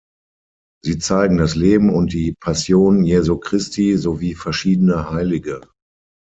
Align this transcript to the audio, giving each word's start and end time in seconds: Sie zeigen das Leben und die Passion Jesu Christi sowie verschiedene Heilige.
Sie 0.83 0.97
zeigen 0.97 1.37
das 1.37 1.53
Leben 1.55 1.93
und 1.93 2.11
die 2.13 2.33
Passion 2.33 3.03
Jesu 3.03 3.37
Christi 3.37 3.97
sowie 3.97 4.33
verschiedene 4.33 5.11
Heilige. 5.11 5.61